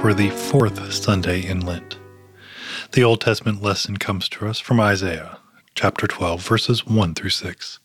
for 0.00 0.12
the 0.12 0.30
fourth 0.30 0.92
Sunday 0.92 1.44
in 1.44 1.60
Lent. 1.60 1.98
The 2.92 3.02
Old 3.02 3.22
Testament 3.22 3.62
lesson 3.62 3.96
comes 3.96 4.28
to 4.28 4.46
us 4.46 4.60
from 4.60 4.78
Isaiah 4.78 5.38
chapter 5.74 6.06
12, 6.06 6.42
verses 6.42 6.86
1 6.86 7.14
through 7.14 7.30
6. 7.30 7.78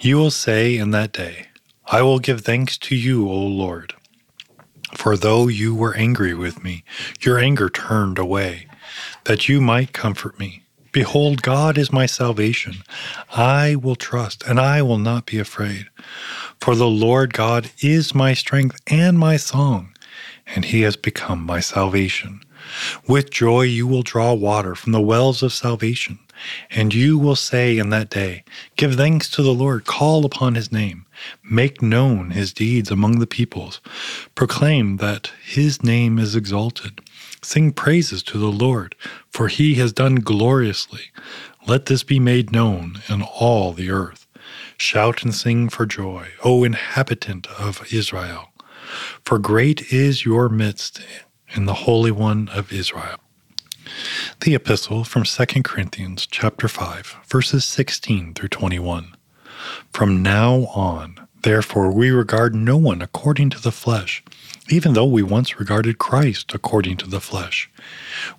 You 0.00 0.16
will 0.16 0.30
say 0.30 0.76
in 0.76 0.90
that 0.92 1.12
day, 1.12 1.48
I 1.86 2.00
will 2.02 2.18
give 2.18 2.40
thanks 2.40 2.78
to 2.78 2.96
you, 2.96 3.28
O 3.28 3.36
Lord. 3.36 3.94
For 4.94 5.16
though 5.16 5.48
you 5.48 5.74
were 5.74 5.94
angry 5.94 6.34
with 6.34 6.64
me, 6.64 6.82
your 7.20 7.38
anger 7.38 7.68
turned 7.68 8.18
away, 8.18 8.66
that 9.24 9.48
you 9.48 9.60
might 9.60 9.92
comfort 9.92 10.38
me. 10.38 10.62
Behold, 10.92 11.42
God 11.42 11.78
is 11.78 11.92
my 11.92 12.06
salvation. 12.06 12.76
I 13.30 13.76
will 13.76 13.96
trust, 13.96 14.42
and 14.44 14.58
I 14.58 14.82
will 14.82 14.98
not 14.98 15.26
be 15.26 15.38
afraid. 15.38 15.86
For 16.60 16.74
the 16.74 16.88
Lord 16.88 17.32
God 17.32 17.70
is 17.80 18.14
my 18.14 18.34
strength 18.34 18.80
and 18.86 19.18
my 19.18 19.36
song, 19.36 19.91
and 20.54 20.64
he 20.66 20.82
has 20.82 20.96
become 20.96 21.44
my 21.44 21.60
salvation. 21.60 22.40
With 23.06 23.30
joy 23.30 23.62
you 23.62 23.86
will 23.86 24.02
draw 24.02 24.32
water 24.34 24.74
from 24.74 24.92
the 24.92 25.00
wells 25.00 25.42
of 25.42 25.52
salvation. 25.52 26.18
And 26.70 26.92
you 26.92 27.18
will 27.18 27.36
say 27.36 27.78
in 27.78 27.90
that 27.90 28.10
day, 28.10 28.44
Give 28.76 28.94
thanks 28.94 29.28
to 29.30 29.42
the 29.42 29.54
Lord, 29.54 29.84
call 29.84 30.24
upon 30.24 30.54
his 30.54 30.72
name, 30.72 31.06
make 31.44 31.82
known 31.82 32.30
his 32.30 32.52
deeds 32.52 32.90
among 32.90 33.18
the 33.18 33.26
peoples, 33.26 33.80
proclaim 34.34 34.96
that 34.96 35.30
his 35.44 35.82
name 35.82 36.18
is 36.18 36.34
exalted. 36.34 37.00
Sing 37.42 37.72
praises 37.72 38.22
to 38.24 38.38
the 38.38 38.52
Lord, 38.52 38.94
for 39.30 39.48
he 39.48 39.74
has 39.74 39.92
done 39.92 40.16
gloriously. 40.16 41.10
Let 41.66 41.86
this 41.86 42.02
be 42.02 42.18
made 42.18 42.52
known 42.52 43.00
in 43.08 43.22
all 43.22 43.72
the 43.72 43.90
earth. 43.90 44.26
Shout 44.76 45.22
and 45.22 45.34
sing 45.34 45.68
for 45.68 45.86
joy, 45.86 46.28
O 46.42 46.64
inhabitant 46.64 47.46
of 47.46 47.92
Israel, 47.92 48.50
for 49.24 49.38
great 49.38 49.92
is 49.92 50.24
your 50.24 50.48
midst 50.48 51.00
in 51.54 51.66
the 51.66 51.74
Holy 51.74 52.10
One 52.10 52.48
of 52.48 52.72
Israel. 52.72 53.18
The 54.40 54.54
epistle 54.54 55.04
from 55.04 55.24
2 55.24 55.62
Corinthians 55.62 56.26
chapter 56.26 56.68
5 56.68 57.16
verses 57.26 57.64
16 57.64 58.34
through 58.34 58.48
21. 58.48 59.14
From 59.92 60.22
now 60.22 60.66
on, 60.74 61.28
therefore 61.42 61.92
we 61.92 62.10
regard 62.10 62.54
no 62.54 62.76
one 62.76 63.02
according 63.02 63.50
to 63.50 63.60
the 63.60 63.72
flesh, 63.72 64.22
even 64.68 64.94
though 64.94 65.06
we 65.06 65.22
once 65.22 65.58
regarded 65.58 65.98
Christ 65.98 66.54
according 66.54 66.96
to 66.98 67.08
the 67.08 67.20
flesh. 67.20 67.70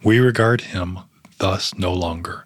We 0.03 0.19
regard 0.19 0.61
him 0.61 0.99
thus 1.37 1.73
no 1.75 1.93
longer. 1.93 2.45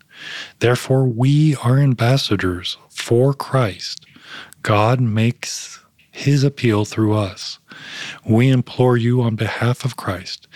Therefore, 0.59 1.05
we 1.05 1.55
are 1.57 1.79
ambassadors 1.79 2.77
for 2.89 3.33
Christ. 3.33 4.05
God 4.63 5.01
makes 5.01 5.79
his 6.11 6.43
appeal 6.43 6.85
through 6.85 7.13
us. 7.13 7.59
We 8.25 8.49
implore 8.49 8.97
you 8.97 9.21
on 9.21 9.35
behalf 9.35 9.85
of 9.85 9.95
Christ, 9.95 10.47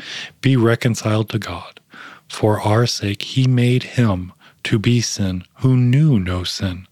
be 0.41 0.55
reconciled 0.55 1.29
to 1.29 1.39
God. 1.39 1.79
For 2.27 2.59
our 2.61 2.85
sake, 2.85 3.21
he 3.21 3.47
made 3.47 3.83
him 3.83 4.33
to 4.65 4.77
be 4.77 4.99
sin 5.01 5.43
who 5.55 5.77
knew 5.77 6.19
no 6.19 6.43
sin, 6.43 6.87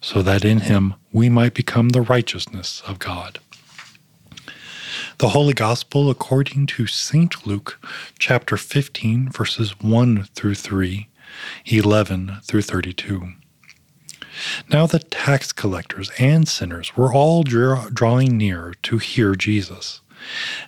so 0.00 0.22
that 0.22 0.44
in 0.44 0.60
him 0.60 0.94
we 1.12 1.28
might 1.28 1.54
become 1.54 1.90
the 1.90 2.00
righteousness 2.02 2.82
of 2.86 2.98
God. 2.98 3.38
The 5.18 5.30
Holy 5.30 5.54
Gospel 5.54 6.10
according 6.10 6.66
to 6.66 6.86
St. 6.86 7.46
Luke, 7.46 7.80
chapter 8.18 8.56
15, 8.56 9.30
verses 9.30 9.80
1 9.80 10.24
through 10.34 10.54
3 10.54 11.08
11 11.66 12.38
through 12.42 12.62
32. 12.62 13.32
Now 14.70 14.86
the 14.86 14.98
tax 14.98 15.52
collectors 15.52 16.10
and 16.18 16.46
sinners 16.46 16.96
were 16.96 17.12
all 17.12 17.42
draw- 17.42 17.88
drawing 17.88 18.36
near 18.36 18.74
to 18.82 18.98
hear 18.98 19.34
Jesus. 19.34 20.00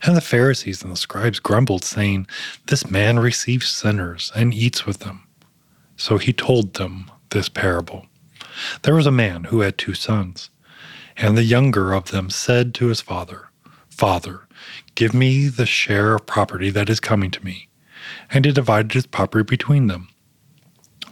And 0.02 0.16
the 0.16 0.20
Pharisees 0.20 0.82
and 0.82 0.92
the 0.92 0.96
scribes 0.96 1.40
grumbled, 1.40 1.84
saying, 1.84 2.26
This 2.66 2.90
man 2.90 3.18
receives 3.18 3.68
sinners 3.68 4.32
and 4.34 4.54
eats 4.54 4.86
with 4.86 5.00
them. 5.00 5.26
So 5.96 6.18
he 6.18 6.32
told 6.32 6.74
them 6.74 7.10
this 7.30 7.48
parable. 7.48 8.06
There 8.82 8.94
was 8.94 9.06
a 9.06 9.12
man 9.12 9.44
who 9.44 9.60
had 9.60 9.78
two 9.78 9.94
sons, 9.94 10.50
and 11.16 11.36
the 11.36 11.44
younger 11.44 11.92
of 11.92 12.10
them 12.10 12.30
said 12.30 12.74
to 12.74 12.86
his 12.86 13.00
father, 13.00 13.48
Father, 13.90 14.46
give 14.94 15.12
me 15.12 15.48
the 15.48 15.66
share 15.66 16.14
of 16.14 16.26
property 16.26 16.70
that 16.70 16.88
is 16.88 17.00
coming 17.00 17.30
to 17.32 17.44
me. 17.44 17.68
And 18.30 18.44
he 18.44 18.52
divided 18.52 18.92
his 18.92 19.06
property 19.06 19.44
between 19.44 19.88
them. 19.88 20.08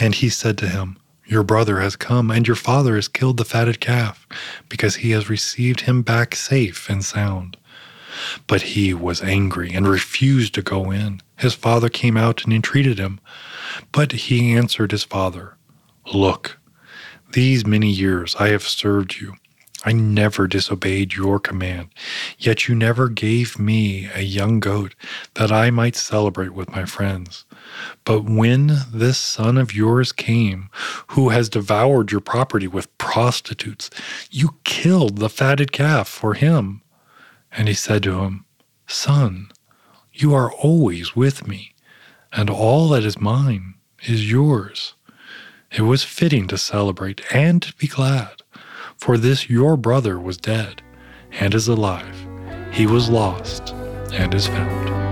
And 0.00 0.14
he 0.14 0.28
said 0.28 0.58
to 0.58 0.68
him, 0.68 0.96
Your 1.26 1.42
brother 1.42 1.80
has 1.80 1.96
come, 1.96 2.30
and 2.30 2.46
your 2.46 2.56
father 2.56 2.94
has 2.94 3.08
killed 3.08 3.36
the 3.36 3.44
fatted 3.44 3.80
calf, 3.80 4.26
because 4.68 4.96
he 4.96 5.10
has 5.10 5.28
received 5.30 5.82
him 5.82 6.02
back 6.02 6.34
safe 6.34 6.88
and 6.88 7.04
sound. 7.04 7.56
But 8.46 8.62
he 8.62 8.94
was 8.94 9.22
angry 9.22 9.72
and 9.72 9.86
refused 9.86 10.54
to 10.54 10.62
go 10.62 10.90
in. 10.90 11.20
His 11.36 11.54
father 11.54 11.88
came 11.88 12.16
out 12.16 12.44
and 12.44 12.52
entreated 12.52 12.98
him. 12.98 13.20
But 13.92 14.12
he 14.12 14.52
answered 14.52 14.90
his 14.90 15.04
father, 15.04 15.56
Look, 16.12 16.58
These 17.32 17.66
many 17.66 17.90
years 17.90 18.34
I 18.38 18.48
have 18.48 18.66
served 18.66 19.16
you. 19.20 19.34
I 19.84 19.92
never 19.92 20.48
disobeyed 20.48 21.14
your 21.14 21.38
command, 21.38 21.90
yet 22.36 22.66
you 22.66 22.74
never 22.74 23.08
gave 23.08 23.60
me 23.60 24.08
a 24.12 24.22
young 24.22 24.58
goat 24.58 24.96
that 25.34 25.52
I 25.52 25.70
might 25.70 25.94
celebrate 25.94 26.52
with 26.52 26.72
my 26.72 26.84
friends. 26.84 27.44
But 28.04 28.24
when 28.24 28.78
this 28.92 29.18
son 29.18 29.56
of 29.56 29.72
yours 29.74 30.10
came, 30.10 30.68
who 31.08 31.28
has 31.28 31.48
devoured 31.48 32.10
your 32.10 32.20
property 32.20 32.66
with 32.66 32.96
prostitutes, 32.98 33.88
you 34.30 34.56
killed 34.64 35.18
the 35.18 35.28
fatted 35.28 35.70
calf 35.70 36.08
for 36.08 36.34
him. 36.34 36.82
And 37.52 37.68
he 37.68 37.74
said 37.74 38.02
to 38.02 38.22
him, 38.22 38.46
Son, 38.88 39.48
you 40.12 40.34
are 40.34 40.50
always 40.50 41.14
with 41.14 41.46
me, 41.46 41.74
and 42.32 42.50
all 42.50 42.88
that 42.88 43.04
is 43.04 43.20
mine 43.20 43.74
is 44.02 44.30
yours. 44.30 44.94
It 45.70 45.82
was 45.82 46.02
fitting 46.02 46.48
to 46.48 46.58
celebrate 46.58 47.22
and 47.32 47.62
to 47.62 47.72
be 47.74 47.86
glad 47.86 48.42
for 48.98 49.16
this 49.16 49.48
your 49.48 49.76
brother 49.76 50.18
was 50.18 50.36
dead 50.36 50.82
and 51.32 51.54
is 51.54 51.68
alive. 51.68 52.16
He 52.72 52.86
was 52.86 53.08
lost 53.08 53.72
and 54.12 54.34
is 54.34 54.46
found. 54.46 55.07